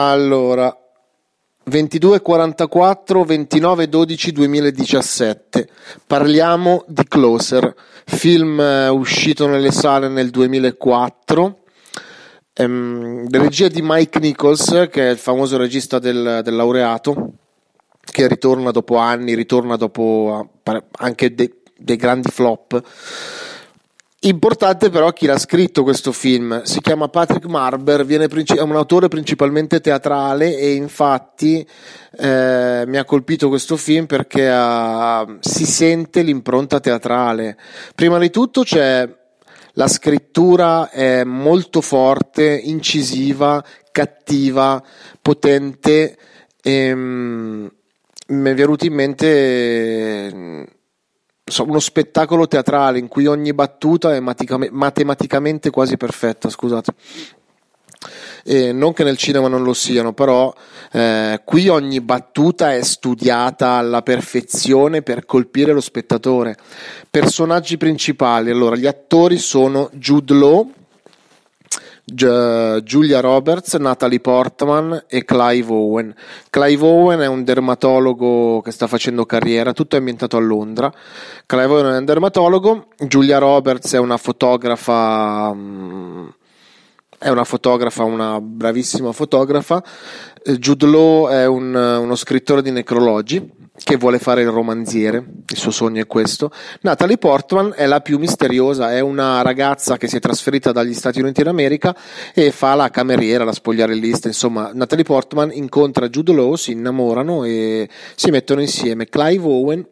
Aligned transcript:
Allora, 0.00 0.72
22.44, 1.68 3.26
29.12 3.26 4.28
2017. 4.30 5.68
Parliamo 6.06 6.84
di 6.86 7.02
Closer, 7.02 7.74
film 8.04 8.60
eh, 8.60 8.86
uscito 8.90 9.48
nelle 9.48 9.72
sale 9.72 10.06
nel 10.06 10.30
2004. 10.30 11.58
Ehm, 12.52 13.28
regia 13.28 13.66
di 13.66 13.80
Mike 13.82 14.20
Nichols, 14.20 14.86
che 14.88 15.08
è 15.08 15.10
il 15.10 15.18
famoso 15.18 15.56
regista 15.56 15.98
del, 15.98 16.42
del 16.44 16.54
laureato, 16.54 17.32
che 18.00 18.28
ritorna 18.28 18.70
dopo 18.70 18.98
anni, 18.98 19.34
ritorna 19.34 19.74
dopo 19.74 20.48
eh, 20.62 20.84
anche 20.92 21.34
dei, 21.34 21.52
dei 21.76 21.96
grandi 21.96 22.28
flop. 22.30 22.80
Importante 24.22 24.90
però 24.90 25.12
chi 25.12 25.26
l'ha 25.26 25.38
scritto 25.38 25.84
questo 25.84 26.10
film, 26.10 26.62
si 26.62 26.80
chiama 26.80 27.06
Patrick 27.06 27.46
Marber, 27.46 28.04
princi- 28.26 28.56
è 28.56 28.62
un 28.62 28.74
autore 28.74 29.06
principalmente 29.06 29.80
teatrale 29.80 30.58
e 30.58 30.72
infatti 30.72 31.64
eh, 32.16 32.82
mi 32.84 32.96
ha 32.96 33.04
colpito 33.04 33.48
questo 33.48 33.76
film 33.76 34.06
perché 34.06 34.48
uh, 34.48 35.36
si 35.38 35.64
sente 35.66 36.22
l'impronta 36.22 36.80
teatrale. 36.80 37.56
Prima 37.94 38.18
di 38.18 38.30
tutto 38.30 38.64
c'è 38.64 39.08
la 39.74 39.86
scrittura 39.86 40.90
è 40.90 41.22
molto 41.22 41.80
forte, 41.80 42.60
incisiva, 42.60 43.64
cattiva, 43.92 44.82
potente 45.22 46.18
e 46.60 46.92
um, 46.92 47.70
mi 48.26 48.50
è 48.50 48.54
venuto 48.54 48.84
in 48.84 48.94
mente 48.94 50.76
uno 51.64 51.80
spettacolo 51.80 52.46
teatrale 52.46 52.98
in 52.98 53.08
cui 53.08 53.26
ogni 53.26 53.52
battuta 53.52 54.14
è 54.14 54.20
matematicamente 54.20 55.70
quasi 55.70 55.96
perfetta, 55.96 56.48
scusate. 56.48 56.92
E 58.44 58.72
non 58.72 58.92
che 58.92 59.04
nel 59.04 59.16
cinema 59.16 59.48
non 59.48 59.62
lo 59.62 59.72
siano, 59.72 60.12
però 60.12 60.54
eh, 60.92 61.42
qui 61.44 61.68
ogni 61.68 62.00
battuta 62.00 62.72
è 62.72 62.82
studiata 62.82 63.72
alla 63.72 64.02
perfezione 64.02 65.02
per 65.02 65.26
colpire 65.26 65.72
lo 65.72 65.80
spettatore. 65.80 66.56
Personaggi 67.10 67.76
principali, 67.76 68.50
allora 68.50 68.76
gli 68.76 68.86
attori 68.86 69.38
sono 69.38 69.90
Jude 69.92 70.34
Law, 70.34 70.72
Giulia 72.14 73.20
Roberts, 73.20 73.74
Natalie 73.74 74.20
Portman 74.20 75.04
e 75.08 75.24
Clive 75.24 75.72
Owen. 75.72 76.14
Clive 76.48 76.84
Owen 76.84 77.20
è 77.20 77.26
un 77.26 77.44
dermatologo 77.44 78.60
che 78.62 78.70
sta 78.70 78.86
facendo 78.86 79.26
carriera, 79.26 79.72
tutto 79.72 79.96
è 79.96 79.98
ambientato 79.98 80.36
a 80.36 80.40
Londra. 80.40 80.92
Clive 81.46 81.66
Owen 81.66 81.94
è 81.94 81.98
un 81.98 82.04
dermatologo, 82.04 82.86
Giulia 83.06 83.38
Roberts 83.38 83.94
è 83.94 83.98
una 83.98 84.16
fotografa. 84.16 85.54
È 87.20 87.28
una 87.30 87.42
fotografa, 87.42 88.04
una 88.04 88.40
bravissima 88.40 89.10
fotografa. 89.10 89.82
Jude 90.44 90.86
Law 90.86 91.28
è 91.28 91.46
un, 91.46 91.74
uno 91.74 92.14
scrittore 92.14 92.62
di 92.62 92.70
necrologi 92.70 93.56
che 93.74 93.96
vuole 93.96 94.20
fare 94.20 94.42
il 94.42 94.50
romanziere, 94.50 95.24
il 95.48 95.56
suo 95.56 95.72
sogno 95.72 96.00
è 96.00 96.06
questo. 96.06 96.52
Natalie 96.82 97.18
Portman 97.18 97.72
è 97.74 97.86
la 97.86 98.00
più 98.00 98.18
misteriosa, 98.18 98.92
è 98.92 99.00
una 99.00 99.42
ragazza 99.42 99.96
che 99.96 100.06
si 100.06 100.16
è 100.16 100.20
trasferita 100.20 100.70
dagli 100.70 100.94
Stati 100.94 101.20
Uniti 101.20 101.42
d'America 101.42 101.96
e 102.32 102.52
fa 102.52 102.74
la 102.76 102.88
cameriera, 102.88 103.42
la 103.42 103.52
spogliarellista, 103.52 104.28
insomma, 104.28 104.70
Natalie 104.72 105.04
Portman 105.04 105.50
incontra 105.52 106.08
Jude 106.08 106.32
Law, 106.32 106.54
si 106.54 106.70
innamorano 106.70 107.42
e 107.42 107.88
si 108.14 108.30
mettono 108.30 108.60
insieme. 108.60 109.08
Clive 109.08 109.44
Owen, 109.44 109.84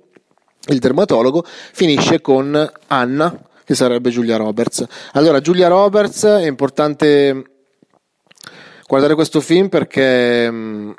il 0.69 0.79
dermatologo, 0.79 1.45
finisce 1.45 2.21
con 2.21 2.73
Anna, 2.87 3.37
che 3.67 3.75
sarebbe 3.75 4.11
Giulia 4.11 4.37
Roberts. 4.37 4.87
Allora, 5.15 5.41
Giulia 5.41 5.67
Roberts 5.67 6.25
è 6.25 6.47
importante 6.47 7.43
guardare 8.87 9.17
questo 9.17 9.41
film 9.41 9.69
perché 9.69 10.49
mm, 10.49 10.91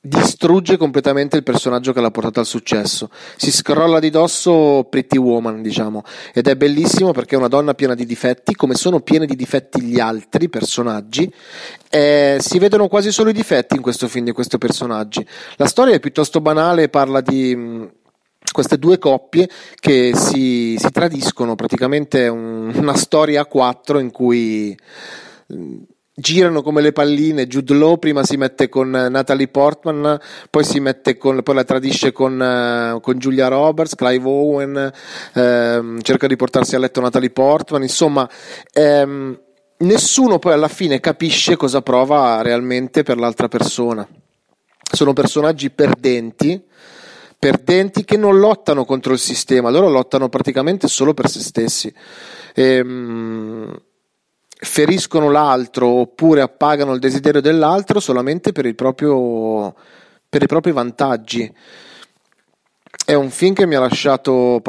distrugge 0.00 0.76
completamente 0.76 1.36
il 1.36 1.42
personaggio 1.42 1.92
che 1.92 2.00
l'ha 2.00 2.12
portato 2.12 2.38
al 2.38 2.46
successo. 2.46 3.10
Si 3.34 3.50
scrolla 3.50 3.98
di 3.98 4.10
dosso 4.10 4.86
Pretty 4.88 5.18
Woman, 5.18 5.60
diciamo, 5.60 6.04
ed 6.32 6.46
è 6.46 6.54
bellissimo 6.54 7.10
perché 7.10 7.34
è 7.34 7.38
una 7.38 7.48
donna 7.48 7.74
piena 7.74 7.96
di 7.96 8.06
difetti, 8.06 8.54
come 8.54 8.74
sono 8.74 9.00
pieni 9.00 9.26
di 9.26 9.34
difetti 9.34 9.82
gli 9.82 9.98
altri 9.98 10.48
personaggi. 10.48 11.28
Eh, 11.90 12.36
si 12.38 12.60
vedono 12.60 12.86
quasi 12.86 13.10
solo 13.10 13.30
i 13.30 13.32
difetti 13.32 13.74
in 13.74 13.82
questo 13.82 14.06
film 14.06 14.26
di 14.26 14.32
questi 14.32 14.56
personaggi. 14.56 15.26
La 15.56 15.66
storia 15.66 15.94
è 15.94 16.00
piuttosto 16.00 16.40
banale, 16.40 16.88
parla 16.88 17.20
di 17.20 17.56
mm, 17.56 17.84
queste 18.52 18.78
due 18.78 18.98
coppie 18.98 19.48
che 19.78 20.12
si, 20.14 20.76
si 20.78 20.90
tradiscono, 20.90 21.54
praticamente 21.54 22.28
un, 22.28 22.72
una 22.74 22.96
storia 22.96 23.42
a 23.42 23.46
quattro 23.46 23.98
in 23.98 24.10
cui 24.10 24.76
mm, 25.52 25.82
girano 26.16 26.62
come 26.62 26.80
le 26.80 26.92
palline. 26.92 27.46
Jude 27.46 27.74
Law 27.74 27.98
prima 27.98 28.24
si 28.24 28.36
mette 28.36 28.68
con 28.68 28.90
Natalie 28.90 29.48
Portman, 29.48 30.18
poi 30.50 30.64
si 30.64 30.80
mette 30.80 31.16
con, 31.18 31.42
poi 31.42 31.54
la 31.54 31.64
tradisce 31.64 32.12
con, 32.12 32.40
uh, 32.40 33.00
con 33.00 33.18
Julia 33.18 33.48
Roberts, 33.48 33.94
Clive 33.94 34.28
Owen, 34.28 34.92
ehm, 35.34 36.00
cerca 36.00 36.26
di 36.26 36.36
portarsi 36.36 36.74
a 36.74 36.78
letto 36.78 37.00
Natalie 37.00 37.30
Portman, 37.30 37.82
insomma, 37.82 38.28
ehm, 38.72 39.38
nessuno 39.78 40.38
poi 40.38 40.52
alla 40.54 40.68
fine 40.68 41.00
capisce 41.00 41.56
cosa 41.56 41.82
prova 41.82 42.40
realmente 42.40 43.02
per 43.02 43.18
l'altra 43.18 43.48
persona. 43.48 44.06
Sono 44.90 45.12
personaggi 45.12 45.70
perdenti, 45.70 46.64
perdenti 47.38 48.04
che 48.04 48.16
non 48.16 48.38
lottano 48.38 48.84
contro 48.84 49.12
il 49.12 49.18
sistema, 49.18 49.70
loro 49.70 49.88
lottano 49.88 50.28
praticamente 50.28 50.88
solo 50.88 51.14
per 51.14 51.28
se 51.28 51.40
stessi. 51.40 51.92
Ehm, 52.54 53.80
feriscono 54.58 55.30
l'altro 55.30 55.86
oppure 55.86 56.40
appagano 56.40 56.94
il 56.94 57.00
desiderio 57.00 57.40
dell'altro 57.40 58.00
solamente 58.00 58.52
per, 58.52 58.74
proprio, 58.74 59.74
per 60.28 60.42
i 60.42 60.46
propri 60.46 60.72
vantaggi. 60.72 61.52
È 63.04 63.14
un 63.14 63.30
film 63.30 63.54
che 63.54 63.66
mi 63.66 63.74
ha 63.74 63.80
lasciato, 63.80 64.62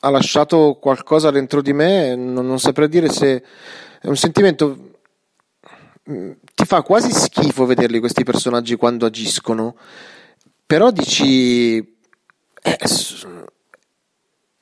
ha 0.00 0.10
lasciato 0.10 0.78
qualcosa 0.80 1.30
dentro 1.30 1.62
di 1.62 1.72
me, 1.72 2.14
non, 2.16 2.46
non 2.46 2.58
saprei 2.58 2.88
dire 2.88 3.08
se 3.08 3.42
è 4.00 4.08
un 4.08 4.16
sentimento 4.16 4.92
ti 6.04 6.66
fa 6.66 6.82
quasi 6.82 7.10
schifo 7.10 7.64
vederli 7.64 7.98
questi 7.98 8.24
personaggi 8.24 8.76
quando 8.76 9.06
agiscono, 9.06 9.76
però 10.66 10.90
dici 10.90 11.76
eh, 11.76 12.78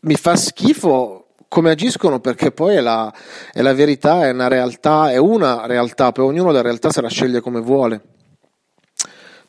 mi 0.01 0.15
fa 0.17 0.37
schifo 0.37 1.23
come 1.49 1.71
agiscono 1.71 2.19
perché 2.19 2.51
poi 2.51 2.77
è 2.77 2.81
la, 2.81 3.13
è 3.53 3.61
la, 3.61 3.75
verità, 3.75 4.27
è 4.27 4.31
una 4.31 4.49
realtà, 4.49 5.13
è 5.13 5.19
una 5.19 5.67
realtà, 5.67 6.11
poi 6.11 6.25
ognuno 6.25 6.51
la 6.51 6.63
realtà 6.63 6.91
se 6.91 7.03
la 7.03 7.11
sceglie 7.11 7.41
come 7.41 7.61
vuole. 7.61 8.01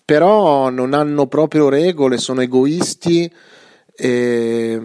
Però 0.04 0.70
non 0.70 0.94
hanno 0.94 1.28
proprio 1.28 1.70
regole, 1.70 2.18
sono 2.18 2.42
egoisti. 2.42 3.32
E... 3.96 4.82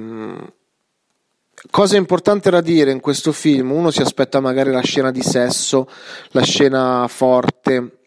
Cosa 1.70 1.96
importante 1.96 2.50
da 2.50 2.60
dire 2.60 2.92
in 2.92 3.00
questo 3.00 3.32
film? 3.32 3.72
Uno 3.72 3.90
si 3.90 4.00
aspetta 4.00 4.38
magari 4.38 4.70
la 4.70 4.80
scena 4.80 5.10
di 5.10 5.22
sesso, 5.22 5.88
la 6.28 6.42
scena 6.42 7.04
forte, 7.08 7.97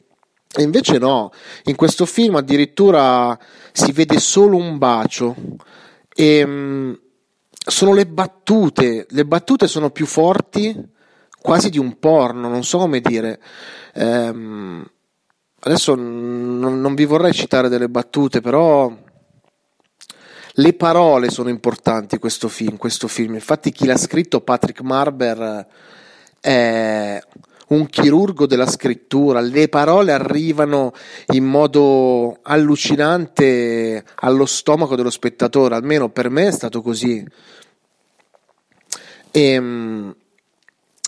e 0.54 0.64
invece 0.64 0.98
no, 0.98 1.32
in 1.66 1.76
questo 1.76 2.06
film 2.06 2.36
addirittura 2.36 3.38
si 3.72 3.92
vede 3.92 4.20
solo 4.20 4.58
un 4.58 4.78
bacio. 4.78 5.36
E 6.14 6.98
sono 7.54 7.94
le 7.94 8.08
battute, 8.08 9.06
le 9.10 9.26
battute 9.26 9.68
sono 9.68 9.92
più 9.92 10.06
forti 10.06 10.76
quasi 11.40 11.70
di 11.70 11.80
un 11.80 11.98
porno, 12.00 12.48
non 12.50 12.64
so 12.64 12.78
come 12.78 13.02
dire. 13.02 13.40
Ehm, 13.94 14.86
adesso 15.62 15.96
non, 15.96 16.82
non 16.82 16.96
vi 16.96 17.06
vorrei 17.06 17.34
citare 17.34 17.70
delle 17.70 17.90
battute, 17.90 18.42
però 18.42 18.92
le 20.56 20.74
parole 20.74 21.30
sono 21.30 21.50
importanti 21.50 22.20
questo 22.20 22.48
film, 22.48 22.78
questo 22.78 23.08
film. 23.08 23.36
Infatti 23.36 23.72
chi 23.72 23.86
l'ha 23.86 23.98
scritto, 23.98 24.42
Patrick 24.42 24.82
Marber, 24.82 25.66
è 26.40 27.22
un 27.72 27.88
chirurgo 27.88 28.46
della 28.46 28.68
scrittura, 28.68 29.40
le 29.40 29.70
parole 29.70 30.12
arrivano 30.12 30.94
in 31.34 31.46
modo 31.46 32.40
allucinante 32.42 34.04
allo 34.16 34.46
stomaco 34.46 34.96
dello 34.96 35.10
spettatore, 35.10 35.76
almeno 35.76 36.10
per 36.10 36.30
me 36.30 36.48
è 36.48 36.52
stato 36.52 36.82
così. 36.82 37.26
E, 39.32 39.42
ehm, 39.42 40.16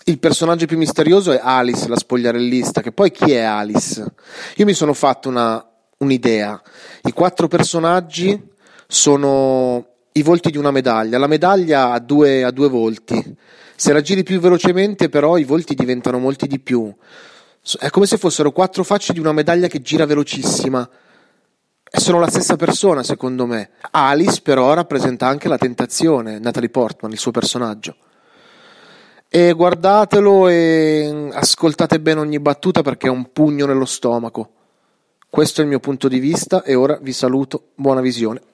il 0.06 0.18
personaggio 0.18 0.66
più 0.66 0.76
misterioso 0.76 1.32
è 1.32 1.40
Alice, 1.42 1.88
la 1.88 1.96
spogliarellista, 1.96 2.82
che 2.82 2.92
poi 2.92 3.10
chi 3.10 3.32
è 3.32 3.40
Alice? 3.40 4.04
Io 4.56 4.64
mi 4.66 4.74
sono 4.74 4.92
fatto 4.92 5.30
una, 5.30 5.66
un'idea. 5.98 6.60
I 7.04 7.12
quattro 7.12 7.48
personaggi 7.48 8.38
sono 8.86 9.93
i 10.16 10.22
volti 10.22 10.50
di 10.50 10.58
una 10.58 10.70
medaglia. 10.70 11.18
La 11.18 11.26
medaglia 11.26 11.90
ha 11.90 11.98
due, 11.98 12.44
ha 12.44 12.52
due 12.52 12.68
volti. 12.68 13.36
Se 13.74 13.92
la 13.92 14.00
giri 14.00 14.22
più 14.22 14.38
velocemente, 14.38 15.08
però, 15.08 15.36
i 15.36 15.44
volti 15.44 15.74
diventano 15.74 16.18
molti 16.18 16.46
di 16.46 16.60
più. 16.60 16.92
È 17.78 17.90
come 17.90 18.06
se 18.06 18.16
fossero 18.16 18.52
quattro 18.52 18.84
facce 18.84 19.12
di 19.12 19.18
una 19.18 19.32
medaglia 19.32 19.66
che 19.66 19.82
gira 19.82 20.06
velocissima. 20.06 20.88
E 21.90 21.98
sono 21.98 22.20
la 22.20 22.28
stessa 22.28 22.54
persona, 22.54 23.02
secondo 23.02 23.44
me. 23.46 23.70
Alice, 23.90 24.40
però, 24.40 24.72
rappresenta 24.74 25.26
anche 25.26 25.48
la 25.48 25.58
tentazione, 25.58 26.38
Natalie 26.38 26.70
Portman, 26.70 27.10
il 27.10 27.18
suo 27.18 27.32
personaggio. 27.32 27.96
E 29.28 29.52
guardatelo 29.52 30.46
e 30.46 31.28
ascoltate 31.32 31.98
bene 31.98 32.20
ogni 32.20 32.38
battuta 32.38 32.82
perché 32.82 33.08
è 33.08 33.10
un 33.10 33.32
pugno 33.32 33.66
nello 33.66 33.84
stomaco. 33.84 34.50
Questo 35.28 35.60
è 35.60 35.64
il 35.64 35.70
mio 35.70 35.80
punto 35.80 36.06
di 36.06 36.20
vista 36.20 36.62
e 36.62 36.76
ora 36.76 37.00
vi 37.02 37.12
saluto. 37.12 37.70
Buona 37.74 38.00
visione. 38.00 38.53